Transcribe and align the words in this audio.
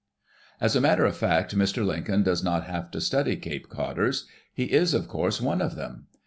As 0.59 0.75
a 0.75 0.81
matter 0.81 1.05
of 1.05 1.15
fact. 1.15 1.55
Mr. 1.55 1.85
Lincoln 1.85 2.23
does 2.23 2.43
not 2.43 2.63
have 2.63 2.89
to 2.89 2.99
study 2.99 3.35
Cape 3.35 3.69
Codders. 3.69 4.25
He 4.51 4.63
is, 4.71 4.95
of 4.95 5.07
course, 5.07 5.39
one 5.39 5.61
of 5.61 5.75
them. 5.75 6.07